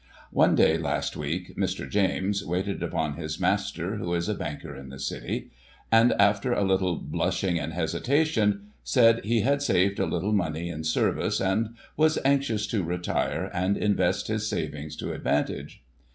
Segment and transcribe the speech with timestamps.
[0.31, 1.87] One day, last week, Mr.
[1.87, 5.51] James waited upon his master, who is a banker in the City;
[5.91, 8.41] and, after a little blushing and Digiti ized by Google 264 GOSSIP.
[8.41, 12.83] [1845 hesitation, said he had saved a little money in service, and was anxious to
[12.83, 15.83] retire, and invest his savings to advantage.